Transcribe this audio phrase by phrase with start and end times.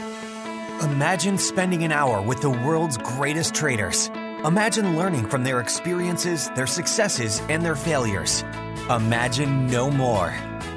[0.00, 4.08] Imagine spending an hour with the world's greatest traders.
[4.44, 8.42] Imagine learning from their experiences, their successes, and their failures.
[8.88, 10.34] Imagine no more.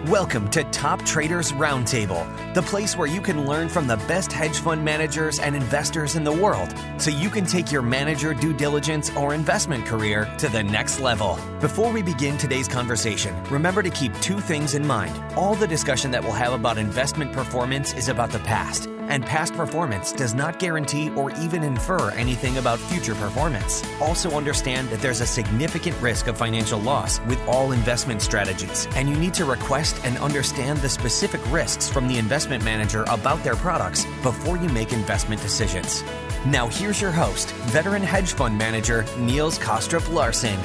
[0.07, 4.57] Welcome to Top Traders Roundtable, the place where you can learn from the best hedge
[4.57, 9.09] fund managers and investors in the world so you can take your manager due diligence
[9.15, 11.39] or investment career to the next level.
[11.61, 15.17] Before we begin today's conversation, remember to keep two things in mind.
[15.37, 19.53] All the discussion that we'll have about investment performance is about the past and past
[19.53, 23.83] performance does not guarantee or even infer anything about future performance.
[24.01, 29.09] Also, understand that there's a significant risk of financial loss with all investment strategies, and
[29.09, 33.55] you need to request and understand the specific risks from the investment manager about their
[33.55, 36.03] products before you make investment decisions.
[36.45, 40.59] Now, here's your host, veteran hedge fund manager Niels Kaastrup Larsen.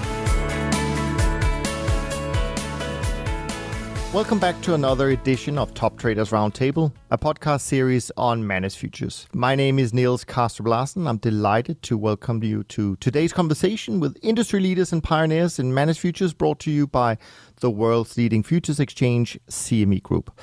[4.14, 9.28] Welcome back to another edition of Top Traders Roundtable, a podcast series on managed futures.
[9.34, 11.06] My name is Niels Kaastrup Larsen.
[11.06, 16.00] I'm delighted to welcome you to today's conversation with industry leaders and pioneers in managed
[16.00, 17.18] futures brought to you by
[17.60, 20.40] the world's leading futures exchange, CME Group.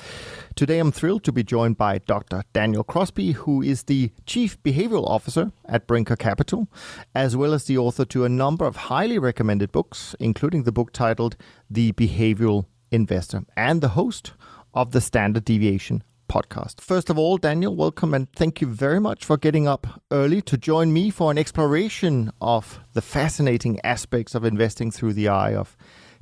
[0.54, 2.44] Today I'm thrilled to be joined by Dr.
[2.52, 6.68] Daniel Crosby, who is the Chief Behavioral Officer at Brinker Capital,
[7.16, 10.92] as well as the author to a number of highly recommended books, including the book
[10.92, 11.36] titled
[11.68, 14.32] The Behavioral investor and the host
[14.74, 16.80] of the Standard Deviation podcast.
[16.80, 20.56] First of all, Daniel, welcome and thank you very much for getting up early to
[20.56, 25.76] join me for an exploration of the fascinating aspects of investing through the eye of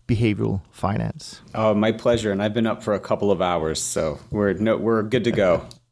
[0.07, 1.41] behavioral finance.
[1.55, 2.31] Oh, my pleasure.
[2.31, 5.33] And I've been up for a couple of hours, so we're no, we're good to
[5.33, 5.67] go.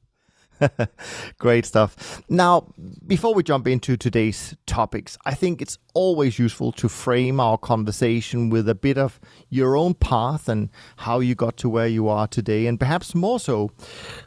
[1.38, 2.22] Great stuff.
[2.28, 2.72] Now,
[3.06, 8.50] before we jump into today's topics, I think it's always useful to frame our conversation
[8.50, 12.26] with a bit of your own path and how you got to where you are
[12.26, 13.70] today, and perhaps more so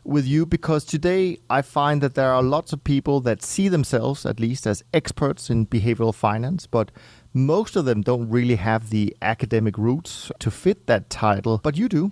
[0.03, 4.25] with you, because today I find that there are lots of people that see themselves,
[4.25, 6.91] at least, as experts in behavioral finance, but
[7.33, 11.89] most of them don't really have the academic roots to fit that title, but you
[11.89, 12.11] do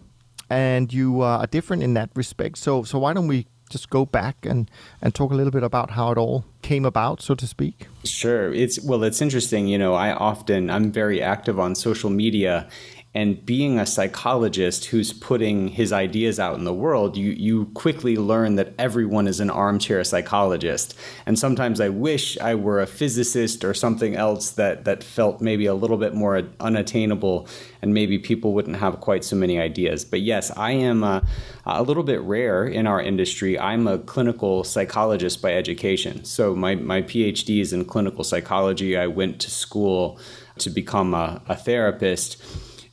[0.50, 2.58] and you uh, are different in that respect.
[2.58, 4.69] So, so why don't we just go back and
[5.01, 7.88] and talk a little bit about how it all came about, so to speak?
[8.06, 8.53] Sure.
[8.53, 9.67] It's well, it's interesting.
[9.67, 12.67] You know, I often I'm very active on social media,
[13.16, 18.18] and being a psychologist who's putting his ideas out in the world, you, you quickly
[18.18, 20.97] learn that everyone is an armchair psychologist.
[21.28, 25.68] And sometimes I wish I were a physicist or something else that, that felt maybe
[25.68, 27.47] a little bit more unattainable
[27.84, 30.03] and maybe people wouldn't have quite so many ideas.
[30.03, 31.23] But yes, I am a,
[31.68, 33.59] a little bit rare in our industry.
[33.59, 36.25] I'm a clinical psychologist by education.
[36.25, 38.97] So my, my PhD is in clinical psychology.
[38.97, 40.18] I went to school
[40.57, 42.41] to become a, a therapist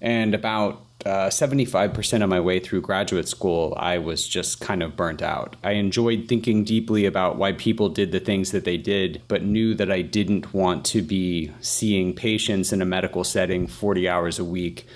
[0.00, 4.96] and about uh, 75% of my way through graduate school, I was just kind of
[4.96, 5.56] burnt out.
[5.62, 9.74] I enjoyed thinking deeply about why people did the things that they did, but knew
[9.74, 14.44] that I didn't want to be seeing patients in a medical setting 40 hours a
[14.44, 14.86] week.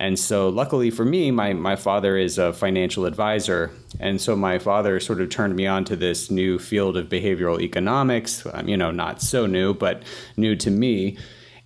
[0.00, 3.72] And so, luckily for me, my, my father is a financial advisor.
[3.98, 7.60] And so, my father sort of turned me on to this new field of behavioral
[7.60, 8.46] economics.
[8.52, 10.04] Um, you know, not so new, but
[10.36, 11.18] new to me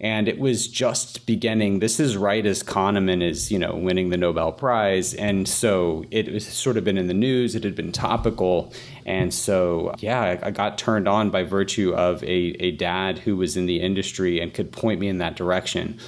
[0.03, 1.79] and it was just beginning.
[1.79, 6.31] This is right as Kahneman is, you know, winning the Nobel Prize, and so it
[6.31, 7.55] was sort of been in the news.
[7.55, 8.75] It had been topical,
[9.07, 13.57] and so yeah, I got turned on by virtue of a, a dad who was
[13.57, 15.99] in the industry and could point me in that direction.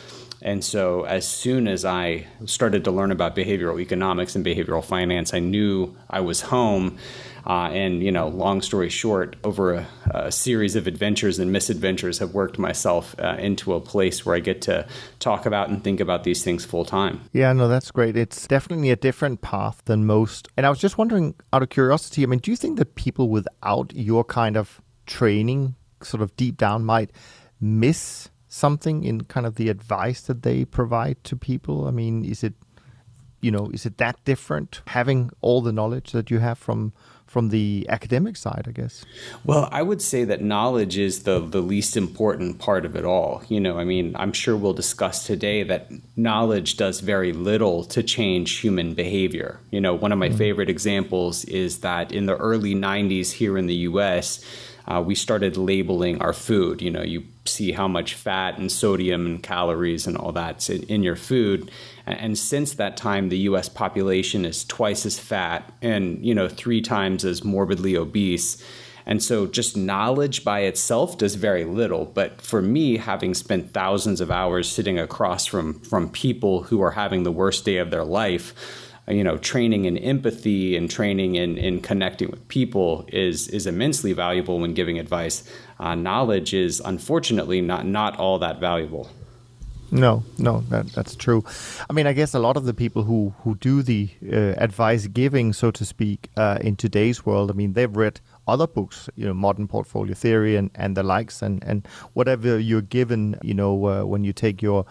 [0.42, 5.32] And so, as soon as I started to learn about behavioral economics and behavioral finance,
[5.32, 6.98] I knew I was home.
[7.46, 12.18] Uh, and you know, long story short, over a, a, series of adventures and misadventures,
[12.18, 14.86] have worked myself uh, into a place where I get to
[15.20, 17.20] talk about and think about these things full time.
[17.32, 18.16] Yeah, no, that's great.
[18.16, 20.48] It's definitely a different path than most.
[20.56, 23.28] And I was just wondering, out of curiosity, I mean, do you think that people
[23.28, 27.10] without your kind of training, sort of deep down, might
[27.60, 31.86] miss something in kind of the advice that they provide to people?
[31.86, 32.54] I mean, is it
[33.44, 36.94] you know, is it that different having all the knowledge that you have from
[37.34, 39.04] from the academic side, I guess?
[39.44, 43.42] Well, I would say that knowledge is the, the least important part of it all.
[43.48, 48.04] You know, I mean, I'm sure we'll discuss today that knowledge does very little to
[48.04, 49.58] change human behavior.
[49.72, 50.38] You know, one of my mm-hmm.
[50.38, 54.44] favorite examples is that in the early 90s here in the US,
[54.86, 56.80] uh, we started labeling our food.
[56.80, 60.82] You know, you see how much fat and sodium and calories and all that's in,
[60.84, 61.70] in your food.
[62.06, 63.68] And, and since that time, the U.S.
[63.68, 68.62] population is twice as fat and you know three times as morbidly obese.
[69.06, 72.06] And so, just knowledge by itself does very little.
[72.06, 76.92] But for me, having spent thousands of hours sitting across from from people who are
[76.92, 78.54] having the worst day of their life,
[79.08, 84.12] you know training in empathy and training in, in connecting with people is is immensely
[84.12, 85.48] valuable when giving advice
[85.78, 89.08] uh, knowledge is unfortunately not not all that valuable
[89.90, 91.44] no, no, that, that's true.
[91.88, 95.06] I mean, I guess a lot of the people who who do the uh, advice
[95.06, 99.24] giving, so to speak, uh, in today's world, I mean, they've read other books, you
[99.24, 103.86] know, modern portfolio theory and, and the likes, and, and whatever you're given, you know,
[103.86, 104.84] uh, when you take your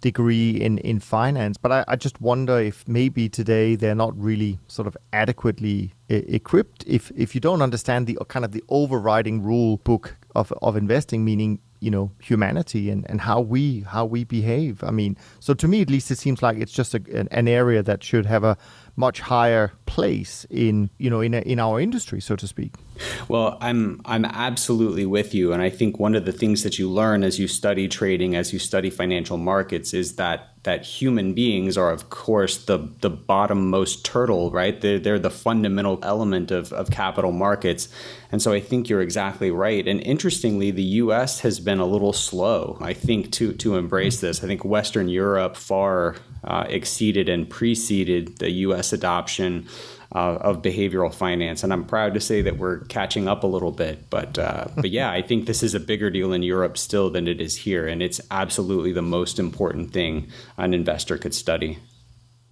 [0.00, 1.56] degree in, in finance.
[1.56, 6.14] But I, I, just wonder if maybe today they're not really sort of adequately e-
[6.28, 6.84] equipped.
[6.86, 11.24] If if you don't understand the kind of the overriding rule book of, of investing,
[11.24, 14.82] meaning you know humanity and, and how we how we behave.
[14.84, 17.82] I mean, so to me at least, it seems like it's just a, an area
[17.82, 18.56] that should have a
[18.96, 22.74] much higher place in you know in a, in our industry, so to speak.
[23.28, 26.90] Well, I'm I'm absolutely with you, and I think one of the things that you
[26.90, 31.78] learn as you study trading, as you study financial markets, is that that human beings
[31.78, 34.80] are, of course, the the bottommost turtle, right?
[34.80, 37.88] They're they're the fundamental element of of capital markets,
[38.32, 39.86] and so I think you're exactly right.
[39.86, 41.40] And interestingly, the U.S.
[41.40, 44.42] has been a little slow, I think, to to embrace this.
[44.42, 48.92] I think Western Europe far uh, exceeded and preceded the U.S.
[48.92, 49.66] adoption
[50.14, 53.72] uh, of behavioral finance, and I'm proud to say that we're catching up a little
[53.72, 54.08] bit.
[54.10, 57.28] But uh, but yeah, I think this is a bigger deal in Europe still than
[57.28, 61.78] it is here, and it's absolutely the most important thing an investor could study.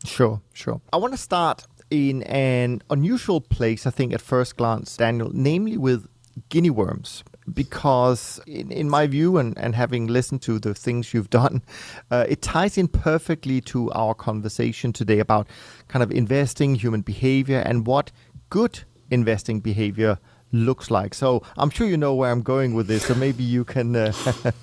[0.05, 0.81] Sure, sure.
[0.93, 5.79] I want to start in an unusual place, I think, at first glance, Daniel, namely
[5.79, 6.07] with
[6.49, 11.31] guinea worms because in, in my view and, and having listened to the things you've
[11.31, 11.63] done
[12.11, 15.47] uh, it ties in perfectly to our conversation today about
[15.89, 18.11] kind of investing human behavior and what
[18.51, 18.81] good
[19.11, 20.19] investing behavior
[20.53, 21.15] looks like.
[21.15, 24.13] So i'm sure you know where i'm going with this so maybe you can uh,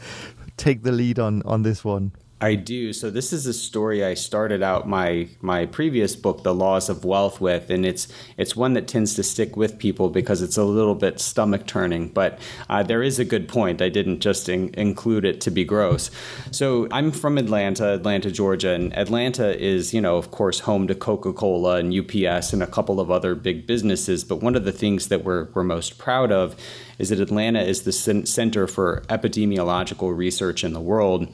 [0.57, 2.13] take the lead on on this one
[2.43, 2.91] I do.
[2.91, 7.05] So this is a story I started out my my previous book, The Laws of
[7.05, 10.63] Wealth, with, and it's it's one that tends to stick with people because it's a
[10.63, 12.07] little bit stomach turning.
[12.07, 13.79] But uh, there is a good point.
[13.79, 16.09] I didn't just in- include it to be gross.
[16.49, 20.95] So I'm from Atlanta, Atlanta, Georgia, and Atlanta is you know of course home to
[20.95, 24.23] Coca Cola and UPS and a couple of other big businesses.
[24.23, 26.55] But one of the things that we're we're most proud of
[26.97, 31.27] is that Atlanta is the center for epidemiological research in the world.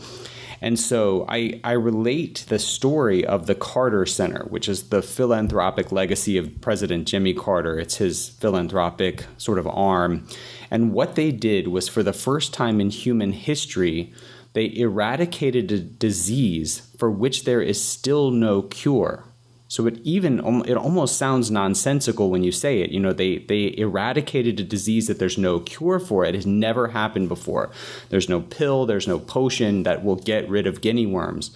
[0.61, 5.91] And so I, I relate the story of the Carter Center, which is the philanthropic
[5.91, 7.79] legacy of President Jimmy Carter.
[7.79, 10.27] It's his philanthropic sort of arm.
[10.71, 14.13] And what they did was for the first time in human history,
[14.53, 19.26] they eradicated a disease for which there is still no cure.
[19.67, 22.91] So it even it almost sounds nonsensical when you say it.
[22.91, 26.23] You know, they they eradicated a disease that there's no cure for.
[26.23, 27.71] It has never happened before.
[28.09, 31.51] There's no pill, there's no potion that will get rid of guinea worms,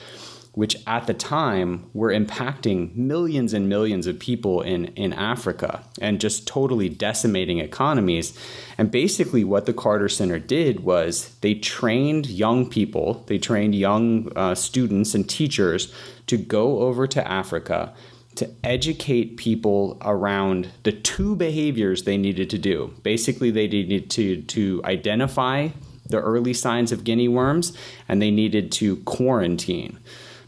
[0.54, 6.20] which at the time were impacting millions and millions of people in in Africa and
[6.20, 8.38] just totally decimating economies.
[8.78, 14.32] And basically, what the Carter Center did was they trained young people, they trained young
[14.36, 15.94] uh, students and teachers
[16.28, 17.94] to go over to Africa
[18.36, 22.94] to educate people around the two behaviors they needed to do.
[23.04, 25.70] Basically, they needed to, to identify
[26.06, 27.76] the early signs of guinea worms
[28.08, 30.00] and they needed to quarantine.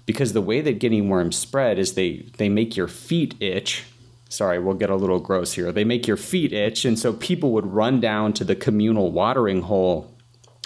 [0.06, 3.86] Because the way that guinea worms spread is they, they make your feet itch.
[4.30, 5.72] Sorry, we'll get a little gross here.
[5.72, 9.62] They make your feet itch, and so people would run down to the communal watering
[9.62, 10.14] hole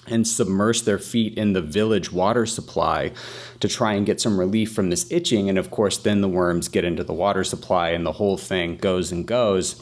[0.08, 3.12] and submerge their feet in the village water supply
[3.60, 5.50] to try and get some relief from this itching.
[5.50, 8.77] And of course, then the worms get into the water supply and the whole thing
[8.77, 9.75] goes and goes.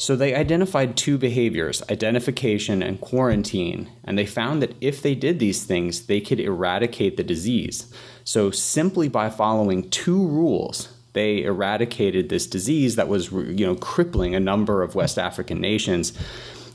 [0.00, 3.90] So they identified two behaviors identification and quarantine.
[4.02, 7.92] And they found that if they did these things, they could eradicate the disease.
[8.24, 14.34] So simply by following two rules, they eradicated this disease that was you know crippling
[14.34, 16.14] a number of West African nations.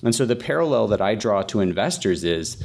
[0.03, 2.63] And so the parallel that I draw to investors is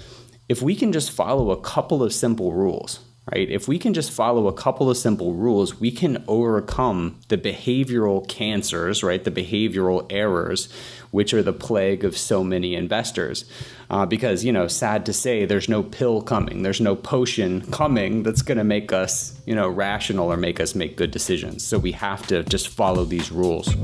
[0.50, 3.00] if we can just follow a couple of simple rules,
[3.30, 3.48] right?
[3.48, 8.26] If we can just follow a couple of simple rules, we can overcome the behavioral
[8.28, 9.22] cancers, right?
[9.22, 10.68] The behavioral errors,
[11.10, 13.44] which are the plague of so many investors.
[13.88, 18.22] Uh, because, you know, sad to say, there's no pill coming, there's no potion coming
[18.22, 21.64] that's going to make us, you know, rational or make us make good decisions.
[21.64, 23.74] So we have to just follow these rules.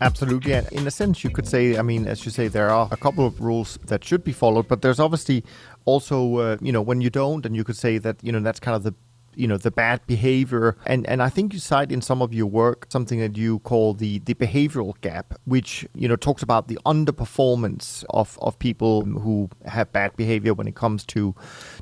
[0.00, 0.54] Absolutely.
[0.54, 2.96] And in a sense, you could say, I mean, as you say, there are a
[2.96, 5.44] couple of rules that should be followed, but there's obviously
[5.84, 8.60] also, uh, you know, when you don't, and you could say that, you know, that's
[8.60, 8.94] kind of the
[9.34, 10.76] you know the bad behavior.
[10.86, 13.94] And and i think you cite in some of your work something that you call
[13.94, 19.48] the the behavioral gap which you know talks about the underperformance of of people who
[19.66, 21.34] have bad behavior when it comes to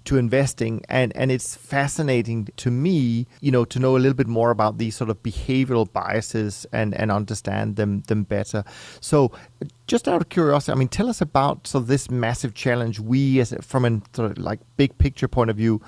[0.04, 0.82] to investing.
[0.88, 4.78] And and it's fascinating to me you know to know a little bit more about
[4.78, 8.64] these sort of behavioral biases and and understand them them better.
[9.00, 9.32] So
[9.88, 13.54] just out of curiosity, I mean, tell us about so this massive challenge we, as
[13.62, 15.80] from a sort of like big picture point of view,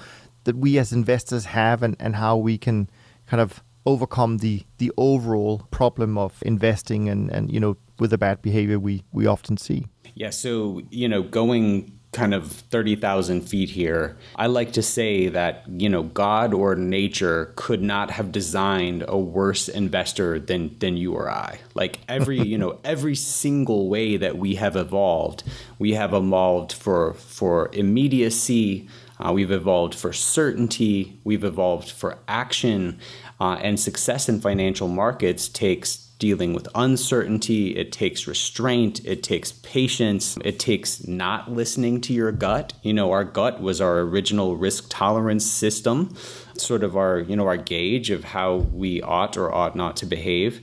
[0.44, 2.88] that we as investors have and, and how we can
[3.26, 8.18] kind of overcome the the overall problem of investing and and you know with the
[8.18, 9.86] bad behavior we we often see.
[10.14, 15.62] Yeah so you know going kind of 30,000 feet here i like to say that
[15.68, 21.14] you know god or nature could not have designed a worse investor than than you
[21.14, 21.60] or i.
[21.74, 25.44] Like every you know every single way that we have evolved
[25.78, 28.88] we have evolved for for immediacy
[29.20, 32.98] uh, we've evolved for certainty, we've evolved for action,
[33.40, 39.52] uh, and success in financial markets takes dealing with uncertainty, it takes restraint, it takes
[39.52, 42.74] patience, it takes not listening to your gut.
[42.82, 46.14] You know, our gut was our original risk tolerance system,
[46.56, 50.06] sort of our, you know, our gauge of how we ought or ought not to
[50.06, 50.60] behave.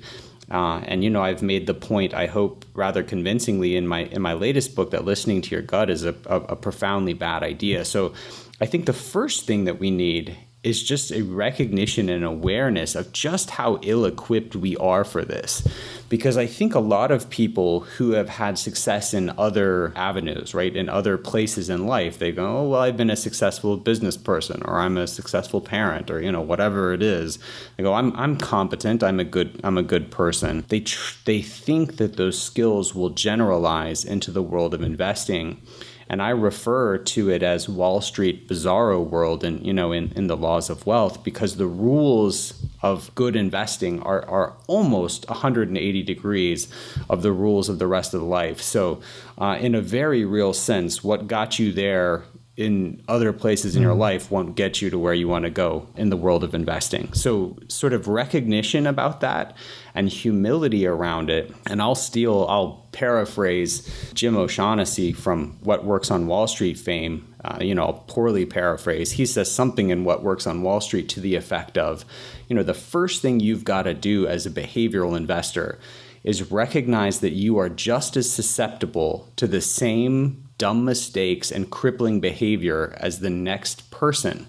[0.49, 2.13] Uh, and you know, I've made the point.
[2.13, 5.89] I hope rather convincingly in my in my latest book that listening to your gut
[5.89, 7.83] is a, a, a profoundly bad idea.
[7.83, 8.13] So,
[8.59, 13.13] I think the first thing that we need is just a recognition and awareness of
[13.13, 15.65] just how ill equipped we are for this.
[16.09, 20.75] Because I think a lot of people who have had success in other avenues, right,
[20.75, 24.61] in other places in life, they go, oh, well, I've been a successful business person
[24.65, 27.37] or I'm a successful parent or, you know, whatever it is.
[27.77, 29.03] They go, I'm, I'm competent.
[29.03, 30.65] I'm a good, I'm a good person.
[30.69, 35.61] They, tr- they think that those skills will generalize into the world of investing
[36.09, 40.27] and I refer to it as Wall Street bizarro world and you know in, in
[40.27, 46.67] the laws of wealth because the rules of good investing are, are almost 180 degrees
[47.09, 48.61] of the rules of the rest of life.
[48.61, 49.01] So
[49.37, 52.23] uh, in a very real sense, what got you there
[52.57, 54.01] in other places in your mm-hmm.
[54.01, 57.13] life won't get you to where you want to go in the world of investing.
[57.13, 59.55] So, sort of recognition about that
[59.93, 61.53] and humility around it.
[61.67, 67.31] And I'll steal, I'll paraphrase Jim O'Shaughnessy from What Works on Wall Street fame.
[67.45, 69.11] Uh, you know, I'll poorly paraphrase.
[69.11, 72.05] He says something in What Works on Wall Street to the effect of,
[72.47, 75.77] you know, the first thing you've got to do as a behavioral investor
[76.23, 82.19] is recognize that you are just as susceptible to the same dumb mistakes and crippling
[82.19, 84.47] behavior as the next person.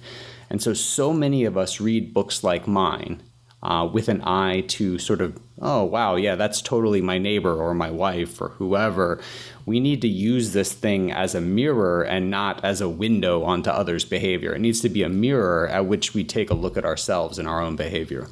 [0.50, 3.22] And so, so many of us read books like mine
[3.62, 7.74] uh, with an eye to sort of, oh, wow, yeah, that's totally my neighbor or
[7.74, 9.20] my wife or whoever.
[9.66, 13.70] We need to use this thing as a mirror and not as a window onto
[13.70, 14.54] others' behavior.
[14.54, 17.48] It needs to be a mirror at which we take a look at ourselves and
[17.48, 18.28] our own behavior.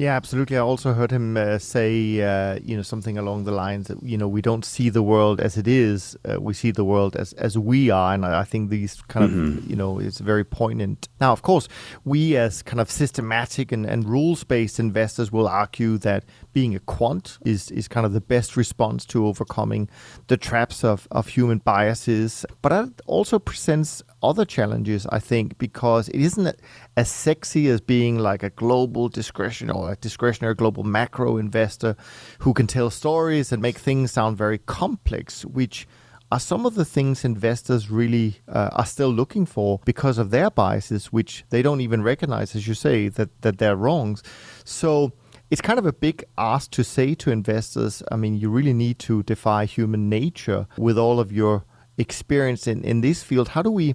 [0.00, 0.56] Yeah, absolutely.
[0.56, 4.16] I also heard him uh, say, uh, you know, something along the lines that you
[4.16, 7.34] know we don't see the world as it is; uh, we see the world as
[7.34, 8.14] as we are.
[8.14, 9.58] And I think these kind mm-hmm.
[9.58, 11.10] of, you know, it's very poignant.
[11.20, 11.68] Now, of course,
[12.02, 16.80] we as kind of systematic and, and rules based investors will argue that being a
[16.80, 19.88] quant is is kind of the best response to overcoming
[20.26, 22.46] the traps of of human biases.
[22.62, 26.56] But that also presents other challenges, I think, because it isn't
[26.96, 31.96] as sexy as being like a global discretionary or a discretionary global macro investor
[32.40, 35.86] who can tell stories and make things sound very complex, which
[36.32, 40.50] are some of the things investors really uh, are still looking for because of their
[40.50, 44.22] biases, which they don't even recognize, as you say, that, that they're wrongs.
[44.64, 45.12] So
[45.50, 48.98] it's kind of a big ask to say to investors, I mean, you really need
[49.00, 51.64] to defy human nature with all of your
[51.98, 53.48] experience in, in this field.
[53.48, 53.94] How do we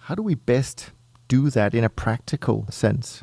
[0.00, 0.90] how do we best
[1.28, 3.22] do that in a practical sense?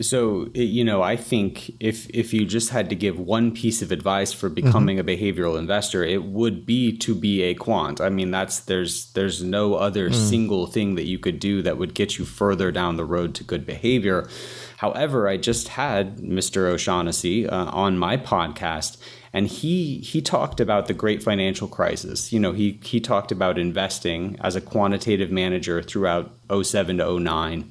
[0.00, 3.92] So, you know, I think if if you just had to give one piece of
[3.92, 5.08] advice for becoming mm-hmm.
[5.08, 8.00] a behavioral investor, it would be to be a quant.
[8.00, 10.14] I mean, that's there's there's no other mm.
[10.14, 13.44] single thing that you could do that would get you further down the road to
[13.44, 14.28] good behavior.
[14.76, 16.68] However, I just had Mr.
[16.68, 18.98] O'Shaughnessy uh, on my podcast,
[19.32, 22.32] and he he talked about the great financial crisis.
[22.32, 27.70] You know, he he talked about investing as a quantitative manager throughout 07 to 09.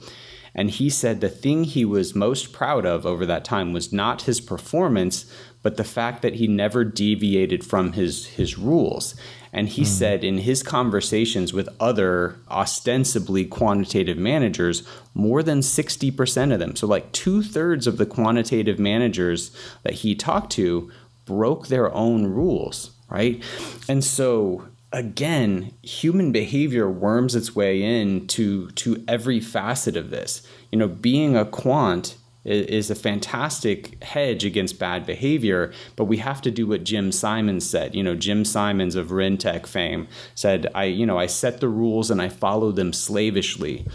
[0.58, 4.22] And he said the thing he was most proud of over that time was not
[4.22, 5.30] his performance,
[5.62, 9.16] but the fact that he never deviated from his his rules.
[9.56, 9.88] And he mm.
[9.88, 14.84] said in his conversations with other ostensibly quantitative managers,
[15.14, 20.14] more than 60% of them, so like two thirds of the quantitative managers that he
[20.14, 20.92] talked to,
[21.24, 23.42] broke their own rules, right?
[23.88, 30.46] And so again, human behavior worms its way into to every facet of this.
[30.70, 36.42] You know, being a quant is a fantastic hedge against bad behavior, but we have
[36.44, 37.96] to do what Jim Simons said.
[37.96, 42.12] You know, Jim Simons of Rentec fame said, I, you know, I set the rules
[42.12, 43.86] and I follow them slavishly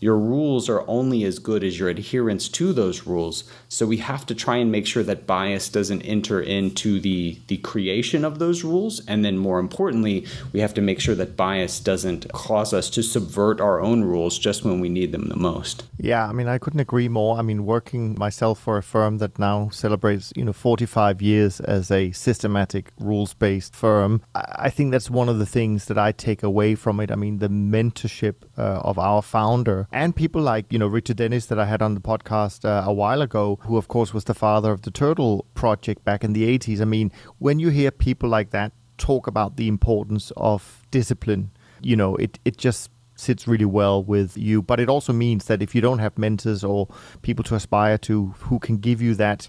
[0.00, 3.44] your rules are only as good as your adherence to those rules.
[3.68, 7.56] So we have to try and make sure that bias doesn't enter into the the
[7.58, 11.80] creation of those rules and then more importantly, we have to make sure that bias
[11.80, 15.84] doesn't cause us to subvert our own rules just when we need them the most.
[15.98, 17.38] Yeah, I mean I couldn't agree more.
[17.38, 21.90] I mean working myself for a firm that now celebrates, you know, 45 years as
[21.90, 26.76] a systematic rules-based firm, I think that's one of the things that I take away
[26.76, 27.10] from it.
[27.10, 31.46] I mean the mentorship uh, of our founder and people like you know Richard Dennis
[31.46, 34.34] that I had on the podcast uh, a while ago, who of course was the
[34.34, 36.80] father of the Turtle project back in the 80s.
[36.80, 41.96] I mean, when you hear people like that talk about the importance of discipline, you
[41.96, 44.62] know, it it just sits really well with you.
[44.62, 46.88] But it also means that if you don't have mentors or
[47.22, 49.48] people to aspire to who can give you that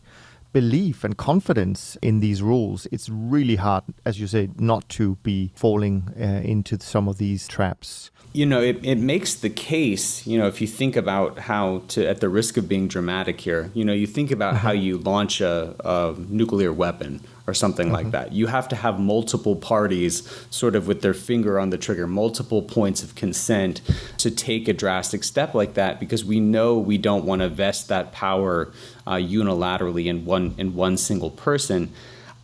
[0.51, 5.51] belief and confidence in these rules, it's really hard, as you say, not to be
[5.55, 10.37] falling uh, into some of these traps you know, it, it makes the case, you
[10.37, 13.83] know, if you think about how to, at the risk of being dramatic here, you
[13.83, 14.81] know, you think about how mm-hmm.
[14.81, 17.95] you launch a, a nuclear weapon or something mm-hmm.
[17.95, 18.31] like that.
[18.31, 22.61] You have to have multiple parties sort of with their finger on the trigger, multiple
[22.61, 23.81] points of consent
[24.19, 27.87] to take a drastic step like that because we know we don't want to vest
[27.87, 28.71] that power
[29.07, 31.91] uh, unilaterally in one in one single person.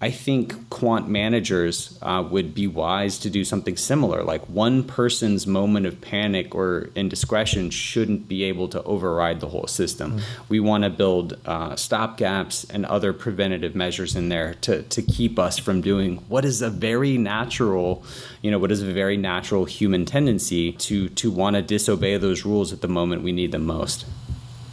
[0.01, 4.23] I think quant managers uh, would be wise to do something similar.
[4.23, 9.67] Like one person's moment of panic or indiscretion shouldn't be able to override the whole
[9.67, 10.11] system.
[10.11, 10.43] Mm-hmm.
[10.49, 15.01] We want to build uh, stop gaps and other preventative measures in there to, to
[15.01, 18.03] keep us from doing what is a very natural,
[18.41, 22.43] you know, what is a very natural human tendency to to want to disobey those
[22.43, 24.05] rules at the moment we need them most.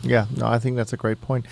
[0.02, 1.46] Yeah, no, I think that's a great point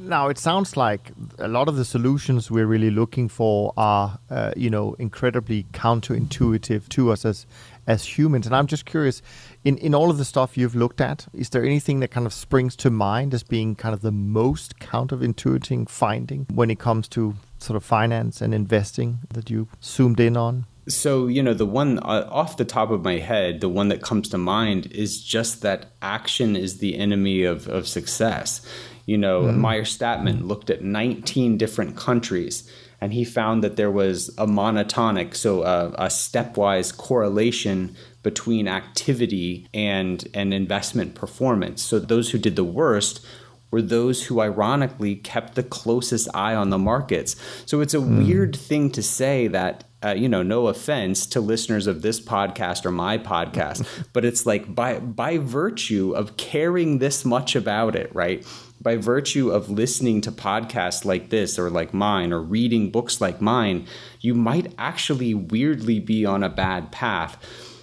[0.00, 4.52] now it sounds like a lot of the solutions we're really looking for are uh,
[4.56, 7.46] you know incredibly counterintuitive to us as
[7.86, 8.46] as humans.
[8.46, 9.22] And i'm just curious
[9.64, 12.32] in in all of the stuff you've looked at is there anything that kind of
[12.32, 17.34] springs to mind as being kind of the most counterintuitive finding when it comes to
[17.58, 20.66] sort of finance and investing that you zoomed in on?
[20.88, 24.02] So you know the one uh, off the top of my head the one that
[24.02, 28.66] comes to mind is just that action is the enemy of, of success
[29.08, 29.58] you know, mm-hmm.
[29.58, 35.34] Meyer Statman looked at 19 different countries and he found that there was a monotonic,
[35.34, 41.82] so a, a stepwise correlation between activity and, and investment performance.
[41.82, 43.24] So those who did the worst
[43.70, 47.34] were those who ironically kept the closest eye on the markets.
[47.64, 48.26] So it's a mm.
[48.26, 52.86] weird thing to say that uh, you know, no offense to listeners of this podcast
[52.86, 58.14] or my podcast, but it's like by by virtue of caring this much about it,
[58.14, 58.46] right?
[58.80, 63.40] By virtue of listening to podcasts like this or like mine or reading books like
[63.40, 63.86] mine,
[64.20, 67.36] you might actually weirdly be on a bad path.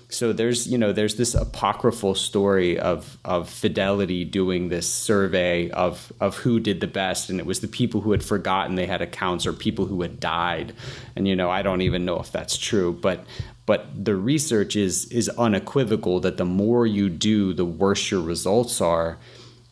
[0.09, 6.13] So there's, you know, there's this apocryphal story of of Fidelity doing this survey of
[6.21, 9.01] of who did the best, and it was the people who had forgotten they had
[9.01, 10.73] accounts or people who had died.
[11.15, 13.25] And you know, I don't even know if that's true, but
[13.65, 18.79] but the research is is unequivocal that the more you do, the worse your results
[18.79, 19.17] are.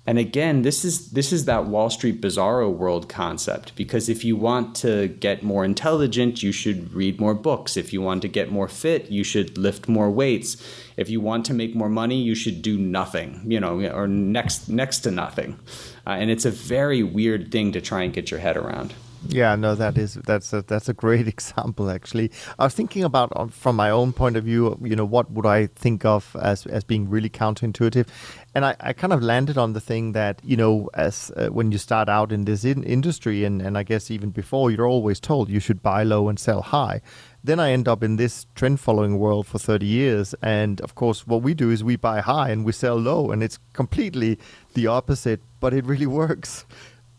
[0.05, 4.35] And again, this is this is that Wall Street Bizarro world concept because if you
[4.35, 7.77] want to get more intelligent, you should read more books.
[7.77, 10.57] If you want to get more fit, you should lift more weights.
[10.97, 14.67] If you want to make more money, you should do nothing, you know, or next
[14.67, 15.57] next to nothing.
[16.05, 18.93] Uh, and it's a very weird thing to try and get your head around.
[19.29, 21.89] Yeah, no, that is that's a that's a great example.
[21.89, 24.77] Actually, I was thinking about uh, from my own point of view.
[24.81, 28.07] You know, what would I think of as as being really counterintuitive?
[28.53, 31.71] And I, I kind of landed on the thing that you know, as uh, when
[31.71, 35.19] you start out in this in- industry, and and I guess even before, you're always
[35.19, 37.01] told you should buy low and sell high.
[37.45, 40.33] Then I end up in this trend following world for 30 years.
[40.41, 43.31] And of course, what we do is we buy high and we sell low.
[43.31, 44.39] And it's completely
[44.75, 46.65] the opposite, but it really works.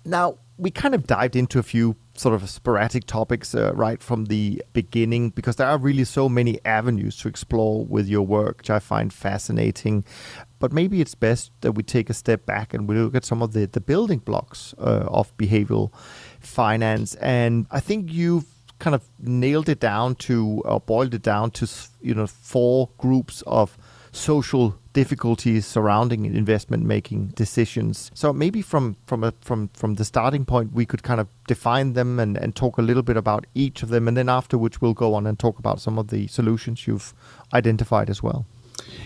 [0.05, 4.27] Now, we kind of dived into a few sort of sporadic topics uh, right from
[4.27, 8.71] the beginning because there are really so many avenues to explore with your work, which
[8.71, 10.05] I find fascinating.
[10.61, 13.43] But maybe it's best that we take a step back and we look at some
[13.43, 15.93] of the, the building blocks uh, of behavioral
[16.39, 17.17] finance.
[17.17, 18.47] And I think you've
[18.79, 21.69] kind of nailed it down to, or boiled it down to,
[22.01, 23.77] you know, four groups of
[24.13, 28.11] social difficulties surrounding investment making decisions.
[28.15, 31.93] So maybe from from a, from from the starting point, we could kind of define
[31.93, 34.95] them and, and talk a little bit about each of them, and then afterwards we'll
[34.95, 37.13] go on and talk about some of the solutions you've
[37.53, 38.47] identified as well.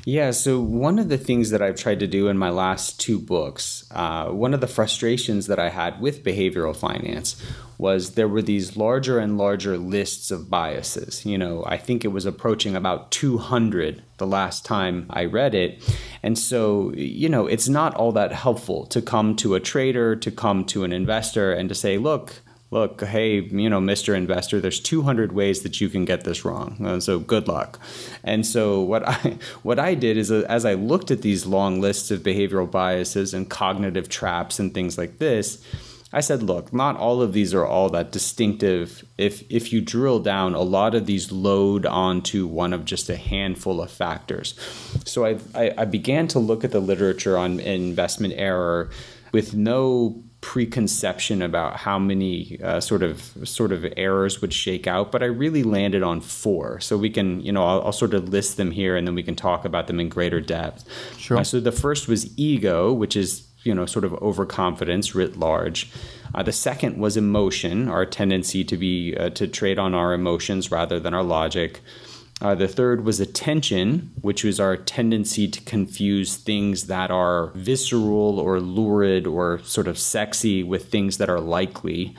[0.04, 3.18] Yeah, so one of the things that I've tried to do in my last two
[3.18, 7.42] books, uh, one of the frustrations that I had with behavioral finance
[7.78, 11.24] was there were these larger and larger lists of biases.
[11.24, 15.80] You know, I think it was approaching about 200 the last time I read it.
[16.22, 20.30] And so, you know, it's not all that helpful to come to a trader, to
[20.30, 24.14] come to an investor, and to say, look, look, hey, you know, Mr.
[24.14, 26.76] Investor, there's 200 ways that you can get this wrong.
[26.84, 27.80] Uh, so good luck.
[28.22, 31.80] And so what I what I did is uh, as I looked at these long
[31.80, 35.64] lists of behavioral biases and cognitive traps and things like this,
[36.10, 39.04] I said, look, not all of these are all that distinctive.
[39.18, 43.16] If if you drill down, a lot of these load onto one of just a
[43.16, 44.54] handful of factors.
[45.04, 48.90] So I I, I began to look at the literature on investment error
[49.32, 55.10] with no preconception about how many uh, sort of sort of errors would shake out,
[55.10, 56.78] but I really landed on four.
[56.80, 59.22] So we can, you know, I'll, I'll sort of list them here, and then we
[59.22, 60.84] can talk about them in greater depth.
[61.16, 61.38] Sure.
[61.38, 65.90] Uh, so the first was ego, which is you know sort of overconfidence writ large.
[66.34, 70.70] Uh, the second was emotion, our tendency to be uh, to trade on our emotions
[70.70, 71.80] rather than our logic.
[72.40, 78.38] Uh, the third was attention, which was our tendency to confuse things that are visceral
[78.38, 82.14] or lurid or sort of sexy with things that are likely.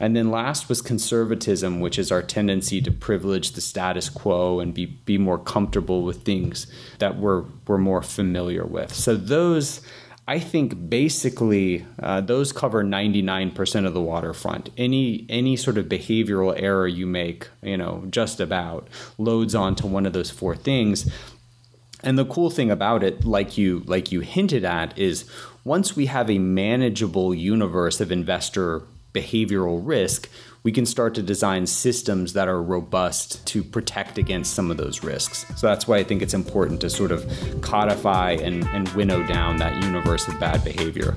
[0.00, 4.72] And then last was conservatism, which is our tendency to privilege the status quo and
[4.72, 6.66] be, be more comfortable with things
[6.98, 8.94] that we're, we're more familiar with.
[8.94, 9.82] So those
[10.28, 14.68] I think basically uh, those cover 99% of the waterfront.
[14.76, 20.04] Any any sort of behavioral error you make, you know, just about loads onto one
[20.04, 21.10] of those four things.
[22.02, 25.24] And the cool thing about it, like you like you hinted at, is
[25.64, 28.82] once we have a manageable universe of investor
[29.14, 30.28] behavioral risk,
[30.68, 35.02] we can start to design systems that are robust to protect against some of those
[35.02, 35.46] risks.
[35.56, 37.26] So that's why I think it's important to sort of
[37.62, 41.16] codify and, and winnow down that universe of bad behavior.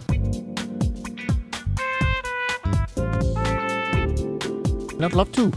[5.01, 5.51] I'd love to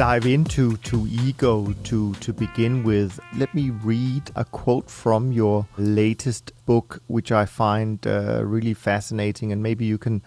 [0.00, 3.20] dive into to ego to to begin with.
[3.36, 9.52] Let me read a quote from your latest book, which I find uh, really fascinating,
[9.52, 10.22] and maybe you can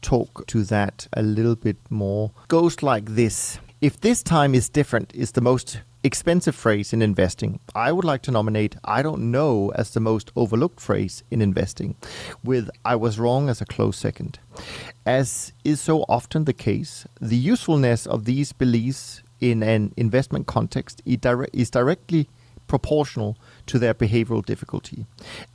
[0.00, 2.30] talk to that a little bit more.
[2.48, 7.60] Goes like this If this time is different, is the most expensive phrase in investing.
[7.74, 11.96] I would like to nominate I don't know as the most overlooked phrase in investing,
[12.44, 14.38] with I was wrong as a close second.
[15.04, 21.02] As is so often the case, the usefulness of these beliefs in an investment context
[21.04, 22.28] is directly
[22.66, 25.06] proportional to their behavioral difficulty.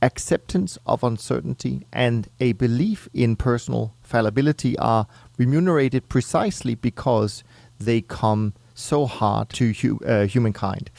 [0.02, 5.06] Acceptance of uncertainty and a belief in personal fallibility are
[5.38, 7.44] remunerated precisely because
[7.78, 10.90] they come so hard to hu- uh, humankind.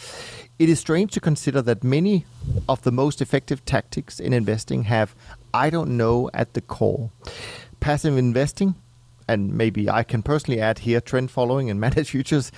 [0.58, 2.26] It is strange to consider that many
[2.68, 5.14] of the most effective tactics in investing have
[5.54, 7.12] I don't know at the core.
[7.80, 8.76] Passive investing
[9.28, 12.52] and maybe I can personally add here trend following and managed futures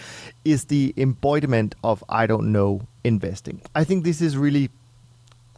[0.45, 3.61] is the embodiment of I don't know investing.
[3.73, 4.69] I think this is really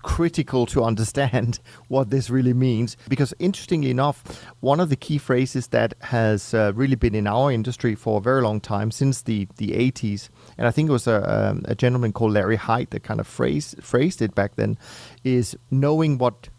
[0.01, 5.67] critical to understand what this really means because interestingly enough one of the key phrases
[5.67, 9.47] that has uh, really been in our industry for a very long time since the,
[9.57, 13.03] the 80s and i think it was a, um, a gentleman called larry hite that
[13.03, 14.77] kind of phrased, phrased it back then
[15.23, 16.49] is knowing what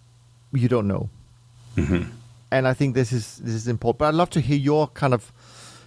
[0.53, 1.09] you don't know
[1.77, 2.11] mm-hmm
[2.51, 3.99] and I think this is this is important.
[3.99, 5.33] But I'd love to hear your kind of,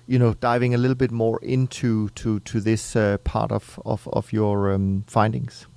[0.08, 4.08] you know, diving a little bit more into to to this uh, part of of
[4.14, 5.68] of your um, findings.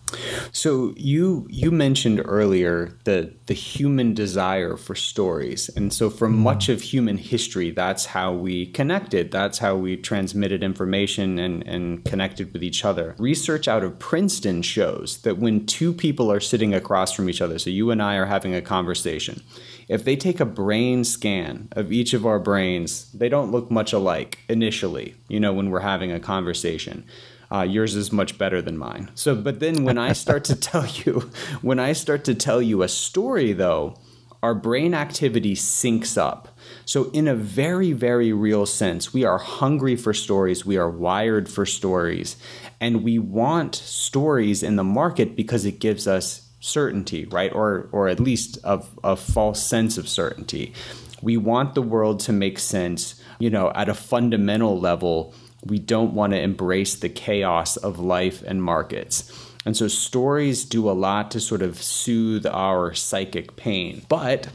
[0.53, 6.35] So you you mentioned earlier the the human desire for stories, and so for mm.
[6.35, 9.33] much of human history, that's how we connected.
[9.33, 13.17] That's how we transmitted information and and connected with each other.
[13.19, 17.59] Research out of Princeton shows that when two people are sitting across from each other,
[17.59, 19.43] so you and I are having a conversation,
[19.89, 23.93] if they take a brain scan of each of our brains, they don't look much
[23.93, 25.17] alike initially.
[25.29, 27.05] You know, when we're having a conversation
[27.51, 29.11] uh, yours is much better than mine.
[29.15, 31.31] So, but then when I start to tell you,
[31.63, 33.97] when I start to tell you a story, though,
[34.43, 36.49] our brain activity syncs up.
[36.85, 40.65] So, in a very, very real sense, we are hungry for stories.
[40.65, 42.37] We are wired for stories.
[42.81, 47.53] And we want stories in the market because it gives us certainty, right?
[47.53, 50.75] Or, or at least a, a false sense of certainty.
[51.23, 55.35] We want the world to make sense, you know, at a fundamental level
[55.67, 59.33] we don't want to embrace the chaos of life and markets.
[59.65, 64.07] And so stories do a lot to sort of soothe our psychic pain.
[64.09, 64.49] But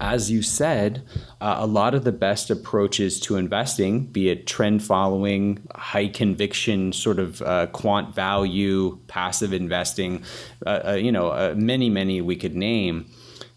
[0.00, 1.02] as you said,
[1.40, 6.92] uh, a lot of the best approaches to investing, be it trend following, high conviction,
[6.92, 10.24] sort of uh, quant value, passive investing,
[10.66, 13.06] uh, uh you know, uh, many, many we could name,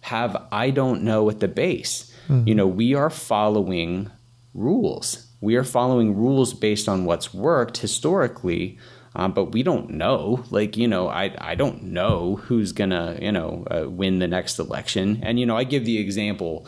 [0.01, 2.13] have I don't know at the base.
[2.27, 2.47] Mm-hmm.
[2.47, 4.11] You know, we are following
[4.53, 5.26] rules.
[5.39, 8.77] We are following rules based on what's worked historically
[9.17, 10.43] um, but we don't know.
[10.51, 14.27] Like, you know, I, I don't know who's going to, you know, uh, win the
[14.27, 15.19] next election.
[15.23, 16.67] And, you know, I give the example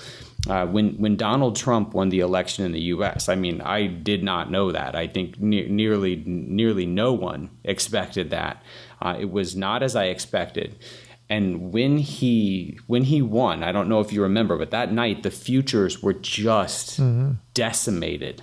[0.49, 4.23] uh, when, when Donald Trump won the election in the U.S., I mean, I did
[4.23, 4.95] not know that.
[4.95, 8.63] I think ne- nearly, nearly no one expected that.
[8.99, 10.79] Uh, it was not as I expected.
[11.29, 15.21] And when he when he won, I don't know if you remember, but that night
[15.21, 17.33] the futures were just mm-hmm.
[17.53, 18.41] decimated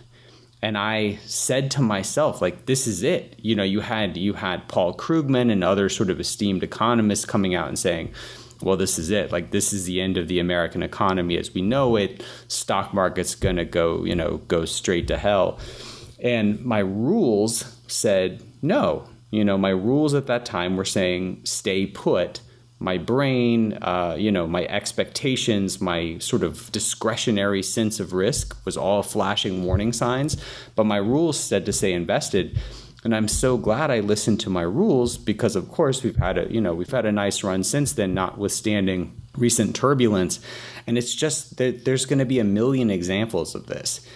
[0.63, 3.37] and I said to myself, like, this is it.
[3.39, 7.55] You know, you had you had Paul Krugman and other sort of esteemed economists coming
[7.55, 8.13] out and saying,
[8.63, 9.33] well, this is it.
[9.33, 12.25] Like, this is the end of the American economy as we know it.
[12.49, 15.59] Stock market's gonna go, you know, go straight to hell.
[16.21, 19.07] And my rules said no.
[19.31, 22.41] You know, my rules at that time were saying stay put
[22.79, 28.77] my brain, uh, you know, my expectations, my sort of discretionary sense of risk was
[28.77, 30.37] all flashing warning signs.
[30.75, 32.59] But my rules said to stay invested.
[33.03, 36.53] And I'm so glad I listened to my rules because, of course, we've had a,
[36.53, 40.41] you know, we've had a nice run since then, notwithstanding recent turbulence.
[40.87, 44.07] And it's just that there's going to be a million examples of this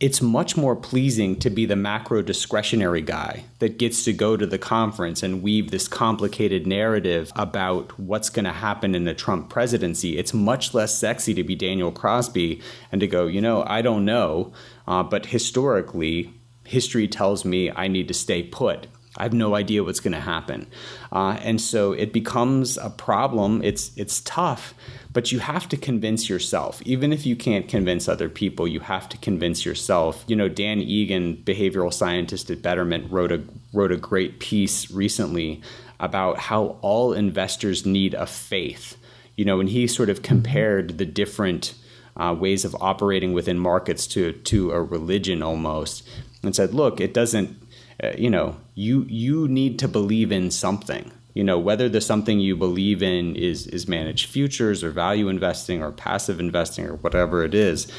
[0.00, 4.46] it's much more pleasing to be the macro discretionary guy that gets to go to
[4.46, 9.50] the conference and weave this complicated narrative about what's going to happen in the Trump
[9.50, 10.16] presidency.
[10.16, 14.06] It's much less sexy to be Daniel Crosby and to go, you know, I don't
[14.06, 14.54] know,
[14.88, 16.32] uh, but historically,
[16.64, 18.86] history tells me I need to stay put.
[19.18, 20.68] I have no idea what's going to happen,
[21.10, 23.60] uh, and so it becomes a problem.
[23.62, 24.72] It's it's tough
[25.12, 26.80] but you have to convince yourself.
[26.82, 30.24] Even if you can't convince other people you have to convince yourself.
[30.26, 33.42] You know dan egan behavioral scientist at betterment wrote a
[33.72, 35.60] wrote a great piece recently
[35.98, 38.96] about how all investors need a faith.
[39.36, 41.74] You know and he sort of compared the different
[42.16, 46.06] uh, ways of operating within markets to to a religion almost
[46.42, 47.56] and said look it doesn't
[48.02, 52.40] uh, you know you you need to believe in something you know whether the something
[52.40, 57.44] you believe in is is managed futures or value investing or passive investing or whatever
[57.44, 57.90] it is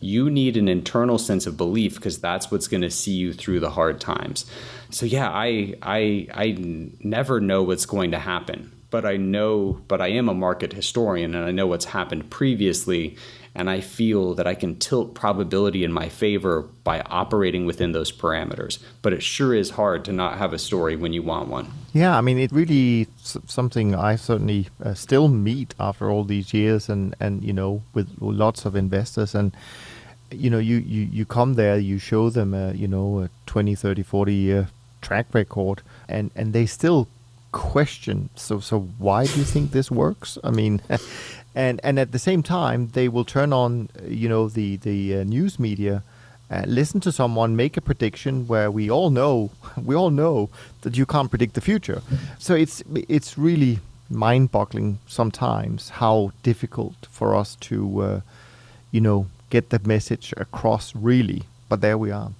[0.00, 3.58] you need an internal sense of belief because that's what's going to see you through
[3.58, 4.46] the hard times.
[4.90, 6.56] So yeah i i i
[7.00, 11.34] never know what's going to happen but i know but i am a market historian
[11.34, 13.16] and i know what's happened previously
[13.54, 18.12] and I feel that I can tilt probability in my favor by operating within those
[18.12, 18.78] parameters.
[19.02, 21.70] But it sure is hard to not have a story when you want one.
[21.92, 26.88] Yeah, I mean, it really something I certainly uh, still meet after all these years,
[26.88, 29.52] and and you know, with lots of investors and.
[30.30, 33.74] You know, you, you, you come there, you show them, a, you know, a 20,
[33.74, 34.68] 30, 40 year
[35.00, 37.08] track record, and, and they still
[37.52, 38.28] question.
[38.34, 40.38] So, so why do you think this works?
[40.44, 40.80] I mean,
[41.54, 45.24] and and at the same time they will turn on you know the the uh,
[45.24, 46.02] news media
[46.50, 49.50] uh, listen to someone make a prediction where we all know
[49.84, 50.48] we all know
[50.82, 52.02] that you can't predict the future.
[52.38, 53.80] So it's it's really
[54.10, 58.20] mind-boggling sometimes how difficult for us to uh,
[58.90, 62.32] you know get the message across really but there we are.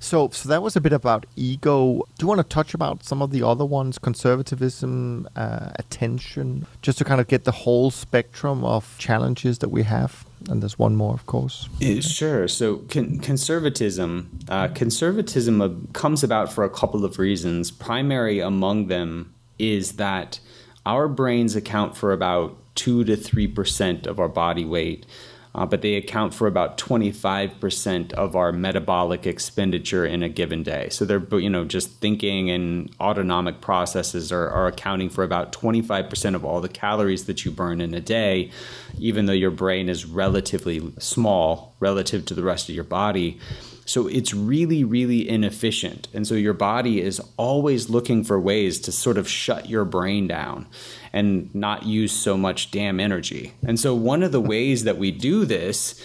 [0.00, 2.02] So, so that was a bit about ego.
[2.18, 3.98] Do you want to touch about some of the other ones?
[3.98, 9.84] Conservatism, uh, attention, just to kind of get the whole spectrum of challenges that we
[9.84, 10.26] have.
[10.50, 11.68] And there's one more, of course.
[12.00, 12.48] Sure.
[12.48, 17.70] So, con- conservatism, uh, conservatism comes about for a couple of reasons.
[17.70, 20.40] Primary among them is that
[20.84, 25.06] our brains account for about two to three percent of our body weight
[25.54, 30.88] uh, but they account for about 25% of our metabolic expenditure in a given day.
[30.90, 36.34] So they're, you know, just thinking and autonomic processes are, are accounting for about 25%
[36.34, 38.50] of all the calories that you burn in a day,
[38.98, 43.38] even though your brain is relatively small relative to the rest of your body.
[43.84, 46.08] So it's really, really inefficient.
[46.14, 50.28] And so your body is always looking for ways to sort of shut your brain
[50.28, 50.66] down
[51.12, 53.54] and not use so much damn energy.
[53.66, 56.00] And so one of the ways that we do this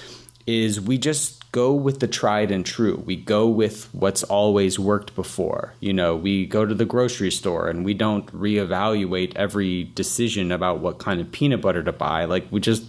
[0.47, 3.03] is we just go with the tried and true.
[3.05, 5.73] We go with what's always worked before.
[5.79, 10.79] You know, we go to the grocery store and we don't reevaluate every decision about
[10.79, 12.25] what kind of peanut butter to buy.
[12.25, 12.83] Like we just,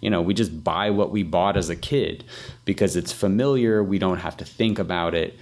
[0.00, 2.24] you know, we just buy what we bought as a kid
[2.64, 3.82] because it's familiar.
[3.84, 5.38] We don't have to think about it.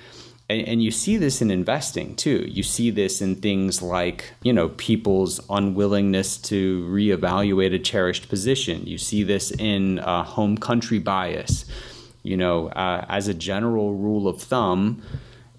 [0.49, 2.45] And, and, you see this in investing too.
[2.47, 8.87] You see this in things like, you know, people's unwillingness to reevaluate a cherished position.
[8.87, 11.65] You see this in uh, home country bias.
[12.23, 15.03] You know, uh, as a general rule of thumb,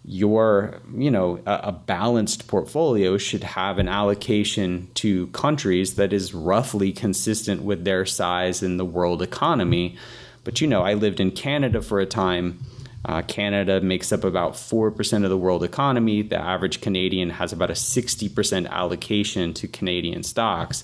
[0.03, 6.33] your, you know, a, a balanced portfolio should have an allocation to countries that is
[6.33, 9.97] roughly consistent with their size in the world economy.
[10.43, 12.59] But, you know, I lived in Canada for a time
[13.05, 16.23] uh, Canada makes up about 4% of the world economy.
[16.23, 20.83] The average Canadian has about a 60% allocation to Canadian stocks.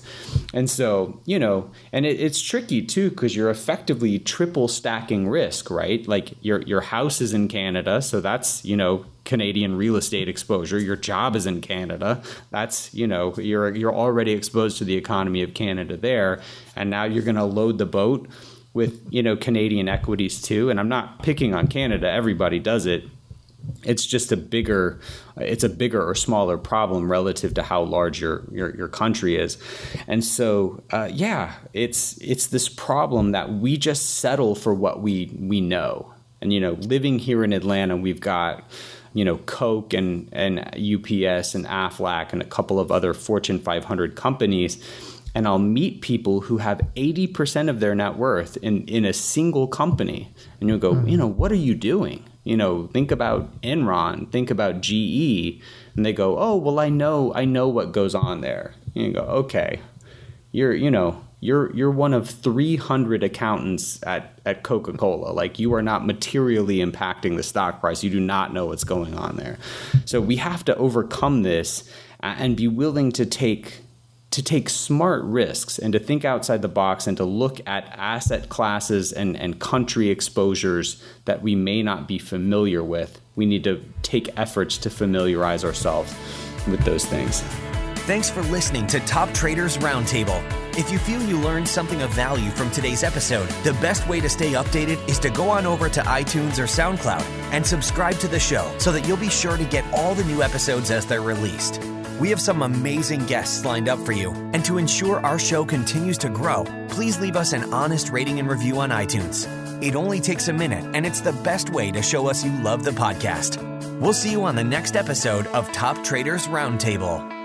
[0.54, 5.70] And so, you know, and it, it's tricky too because you're effectively triple stacking risk,
[5.70, 6.06] right?
[6.06, 10.78] Like your, your house is in Canada, so that's, you know, Canadian real estate exposure.
[10.78, 12.22] Your job is in Canada.
[12.50, 16.40] That's, you know, you're you're already exposed to the economy of Canada there.
[16.74, 18.28] And now you're going to load the boat
[18.74, 20.70] with you know Canadian equities too.
[20.70, 23.04] And I'm not picking on Canada; everybody does it.
[23.84, 24.98] It's just a bigger,
[25.36, 29.58] it's a bigger or smaller problem relative to how large your your, your country is,
[30.06, 35.30] and so uh, yeah, it's it's this problem that we just settle for what we
[35.38, 36.12] we know.
[36.40, 38.64] And you know, living here in Atlanta, we've got
[39.14, 44.16] you know Coke and and UPS and Aflac and a couple of other Fortune 500
[44.16, 44.82] companies
[45.34, 49.66] and I'll meet people who have 80% of their net worth in, in a single
[49.66, 50.34] company.
[50.60, 51.08] And you'll go, mm-hmm.
[51.08, 52.24] you know, what are you doing?
[52.44, 55.60] You know, think about Enron, think about GE.
[55.96, 58.74] And they go, oh, well, I know, I know what goes on there.
[58.94, 59.80] And you go, okay,
[60.50, 65.32] you're, you know, you're, you're one of 300 accountants at, at Coca-Cola.
[65.32, 68.04] Like you are not materially impacting the stock price.
[68.04, 69.58] You do not know what's going on there.
[70.04, 71.88] So we have to overcome this
[72.20, 73.81] and be willing to take
[74.32, 78.48] to take smart risks and to think outside the box and to look at asset
[78.48, 83.20] classes and, and country exposures that we may not be familiar with.
[83.36, 86.14] We need to take efforts to familiarize ourselves
[86.66, 87.42] with those things.
[88.06, 90.42] Thanks for listening to Top Traders Roundtable.
[90.76, 94.28] If you feel you learned something of value from today's episode, the best way to
[94.28, 98.40] stay updated is to go on over to iTunes or SoundCloud and subscribe to the
[98.40, 101.80] show so that you'll be sure to get all the new episodes as they're released.
[102.22, 104.30] We have some amazing guests lined up for you.
[104.54, 108.48] And to ensure our show continues to grow, please leave us an honest rating and
[108.48, 109.48] review on iTunes.
[109.82, 112.84] It only takes a minute, and it's the best way to show us you love
[112.84, 113.60] the podcast.
[113.98, 117.41] We'll see you on the next episode of Top Traders Roundtable.